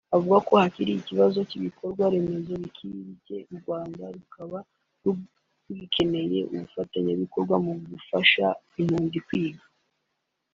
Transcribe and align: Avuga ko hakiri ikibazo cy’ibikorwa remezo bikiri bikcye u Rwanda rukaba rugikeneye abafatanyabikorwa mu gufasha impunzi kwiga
Avuga 0.15 0.37
ko 0.47 0.51
hakiri 0.61 0.91
ikibazo 0.95 1.37
cy’ibikorwa 1.49 2.03
remezo 2.13 2.53
bikiri 2.63 2.97
bikcye 3.07 3.37
u 3.51 3.53
Rwanda 3.61 4.03
rukaba 4.15 4.57
rugikeneye 5.67 6.39
abafatanyabikorwa 6.47 7.55
mu 7.65 7.73
gufasha 7.91 8.45
impunzi 8.79 9.19
kwiga 9.27 9.65